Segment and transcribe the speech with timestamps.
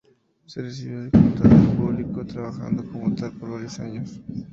[0.47, 4.19] Se recibió de contador público, trabajando como tal por varios años.